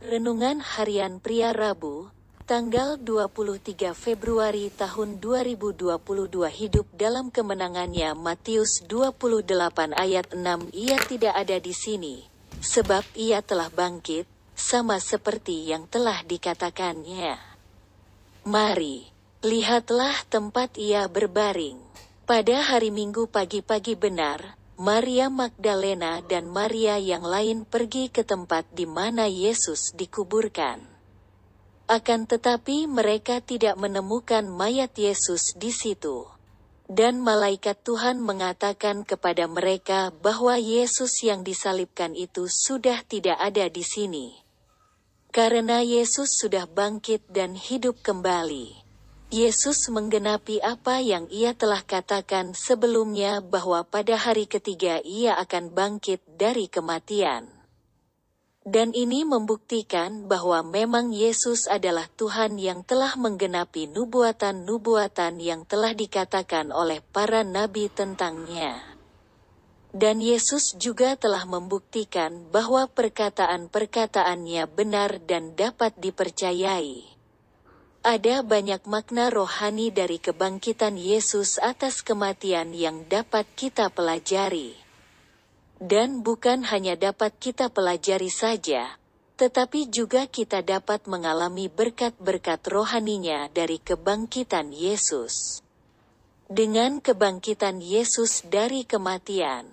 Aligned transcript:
Renungan 0.00 0.64
Harian 0.64 1.20
Pria 1.20 1.52
Rabu, 1.52 2.08
tanggal 2.48 2.96
23 2.96 3.92
Februari 3.92 4.72
tahun 4.72 5.20
2022 5.20 5.92
hidup 6.56 6.88
dalam 6.96 7.28
kemenangannya 7.28 8.16
Matius 8.16 8.80
28 8.88 9.92
ayat 9.92 10.32
6 10.32 10.72
Ia 10.72 10.96
tidak 11.04 11.36
ada 11.36 11.60
di 11.60 11.76
sini, 11.76 12.24
sebab 12.64 13.04
ia 13.12 13.44
telah 13.44 13.68
bangkit, 13.68 14.24
sama 14.56 14.96
seperti 15.04 15.68
yang 15.68 15.84
telah 15.84 16.24
dikatakannya. 16.24 17.36
Mari, 18.48 19.04
lihatlah 19.44 20.16
tempat 20.32 20.80
ia 20.80 21.12
berbaring. 21.12 21.76
Pada 22.24 22.72
hari 22.72 22.88
Minggu 22.88 23.28
pagi-pagi 23.28 24.00
benar, 24.00 24.59
Maria 24.80 25.28
Magdalena 25.28 26.24
dan 26.24 26.48
Maria 26.48 26.96
yang 26.96 27.20
lain 27.20 27.68
pergi 27.68 28.08
ke 28.08 28.24
tempat 28.24 28.64
di 28.72 28.88
mana 28.88 29.28
Yesus 29.28 29.92
dikuburkan. 29.92 30.80
Akan 31.84 32.24
tetapi 32.24 32.88
mereka 32.88 33.44
tidak 33.44 33.76
menemukan 33.76 34.48
mayat 34.48 34.96
Yesus 34.96 35.52
di 35.52 35.68
situ. 35.68 36.24
Dan 36.88 37.20
malaikat 37.20 37.84
Tuhan 37.84 38.24
mengatakan 38.24 39.04
kepada 39.04 39.44
mereka 39.52 40.16
bahwa 40.16 40.56
Yesus 40.56 41.12
yang 41.28 41.44
disalibkan 41.44 42.16
itu 42.16 42.48
sudah 42.48 43.04
tidak 43.04 43.36
ada 43.36 43.68
di 43.68 43.84
sini. 43.84 44.32
Karena 45.28 45.84
Yesus 45.84 46.40
sudah 46.40 46.64
bangkit 46.64 47.28
dan 47.28 47.52
hidup 47.52 48.00
kembali. 48.00 48.89
Yesus 49.30 49.86
menggenapi 49.94 50.58
apa 50.58 50.98
yang 50.98 51.30
ia 51.30 51.54
telah 51.54 51.86
katakan 51.86 52.50
sebelumnya 52.50 53.38
bahwa 53.38 53.86
pada 53.86 54.18
hari 54.18 54.50
ketiga 54.50 54.98
ia 55.06 55.38
akan 55.38 55.70
bangkit 55.70 56.18
dari 56.34 56.66
kematian. 56.66 57.46
Dan 58.66 58.90
ini 58.90 59.22
membuktikan 59.22 60.26
bahwa 60.26 60.66
memang 60.66 61.14
Yesus 61.14 61.70
adalah 61.70 62.10
Tuhan 62.18 62.58
yang 62.58 62.82
telah 62.82 63.14
menggenapi 63.14 63.94
nubuatan-nubuatan 63.94 65.38
yang 65.38 65.62
telah 65.62 65.94
dikatakan 65.94 66.74
oleh 66.74 66.98
para 66.98 67.46
nabi 67.46 67.86
tentangnya. 67.86 68.82
Dan 69.94 70.18
Yesus 70.18 70.74
juga 70.74 71.14
telah 71.14 71.46
membuktikan 71.46 72.50
bahwa 72.50 72.90
perkataan-perkataannya 72.90 74.66
benar 74.74 75.22
dan 75.22 75.54
dapat 75.54 75.94
dipercayai. 76.02 77.19
Ada 78.00 78.40
banyak 78.40 78.88
makna 78.88 79.28
rohani 79.28 79.92
dari 79.92 80.16
kebangkitan 80.16 80.96
Yesus 80.96 81.60
atas 81.60 82.00
kematian 82.00 82.72
yang 82.72 83.04
dapat 83.04 83.44
kita 83.52 83.92
pelajari. 83.92 84.72
Dan 85.76 86.24
bukan 86.24 86.64
hanya 86.64 86.96
dapat 86.96 87.36
kita 87.36 87.68
pelajari 87.68 88.32
saja, 88.32 88.96
tetapi 89.36 89.92
juga 89.92 90.24
kita 90.24 90.64
dapat 90.64 91.04
mengalami 91.12 91.68
berkat-berkat 91.68 92.64
rohaninya 92.72 93.52
dari 93.52 93.76
kebangkitan 93.76 94.72
Yesus. 94.72 95.60
Dengan 96.48 97.04
kebangkitan 97.04 97.84
Yesus 97.84 98.48
dari 98.48 98.88
kematian, 98.88 99.68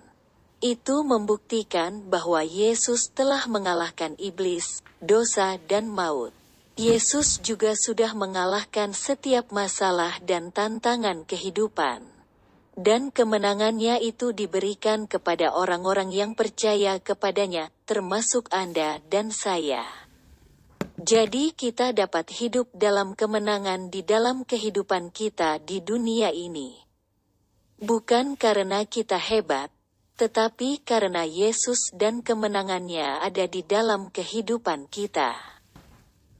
itu 0.60 1.00
membuktikan 1.00 2.04
bahwa 2.04 2.44
Yesus 2.44 3.08
telah 3.08 3.48
mengalahkan 3.48 4.20
iblis, 4.20 4.84
dosa, 5.00 5.56
dan 5.64 5.88
maut. 5.88 6.37
Yesus 6.78 7.42
juga 7.42 7.74
sudah 7.74 8.14
mengalahkan 8.14 8.94
setiap 8.94 9.50
masalah 9.50 10.14
dan 10.22 10.54
tantangan 10.54 11.26
kehidupan. 11.26 12.06
Dan 12.78 13.10
kemenangannya 13.10 13.98
itu 13.98 14.30
diberikan 14.30 15.10
kepada 15.10 15.58
orang-orang 15.58 16.14
yang 16.14 16.38
percaya 16.38 17.02
kepadanya, 17.02 17.74
termasuk 17.82 18.46
Anda 18.54 19.02
dan 19.10 19.34
saya. 19.34 19.82
Jadi 21.02 21.50
kita 21.50 21.90
dapat 21.90 22.30
hidup 22.30 22.70
dalam 22.70 23.18
kemenangan 23.18 23.90
di 23.90 24.06
dalam 24.06 24.46
kehidupan 24.46 25.10
kita 25.10 25.58
di 25.58 25.82
dunia 25.82 26.30
ini. 26.30 26.78
Bukan 27.82 28.38
karena 28.38 28.86
kita 28.86 29.18
hebat, 29.18 29.74
tetapi 30.14 30.86
karena 30.86 31.26
Yesus 31.26 31.90
dan 31.90 32.22
kemenangannya 32.22 33.18
ada 33.18 33.50
di 33.50 33.66
dalam 33.66 34.14
kehidupan 34.14 34.86
kita. 34.86 35.57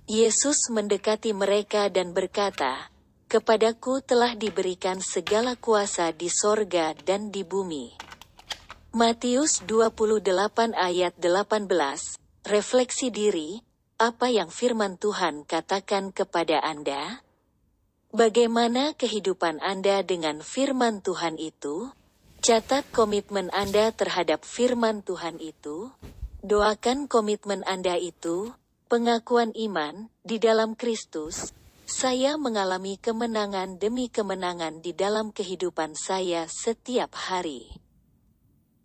Yesus 0.09 0.73
mendekati 0.73 1.37
mereka 1.37 1.93
dan 1.93 2.17
berkata, 2.17 2.89
Kepadaku 3.29 4.01
telah 4.01 4.33
diberikan 4.33 5.05
segala 5.05 5.53
kuasa 5.53 6.17
di 6.17 6.33
sorga 6.33 6.97
dan 6.97 7.29
di 7.29 7.45
bumi. 7.45 7.93
Matius 8.97 9.61
28 9.69 10.73
ayat 10.73 11.13
18, 11.21 11.69
refleksi 12.49 13.13
diri, 13.13 13.61
apa 14.01 14.33
yang 14.33 14.49
firman 14.49 14.97
Tuhan 14.97 15.45
katakan 15.45 16.09
kepada 16.17 16.65
Anda? 16.65 17.21
Bagaimana 18.09 18.97
kehidupan 18.97 19.61
Anda 19.61 20.01
dengan 20.01 20.41
firman 20.41 21.05
Tuhan 21.05 21.37
itu? 21.37 21.93
Catat 22.41 22.89
komitmen 22.97 23.53
Anda 23.53 23.93
terhadap 23.93 24.41
firman 24.49 25.05
Tuhan 25.05 25.37
itu. 25.37 25.93
Doakan 26.41 27.13
komitmen 27.13 27.61
Anda 27.69 28.01
itu, 28.01 28.57
pengakuan 28.89 29.53
iman 29.53 30.09
di 30.25 30.41
dalam 30.41 30.73
Kristus, 30.73 31.53
saya 31.85 32.41
mengalami 32.41 32.97
kemenangan 32.97 33.77
demi 33.77 34.09
kemenangan 34.09 34.81
di 34.81 34.97
dalam 34.97 35.29
kehidupan 35.29 35.93
saya 35.93 36.49
setiap 36.49 37.13
hari. 37.13 37.88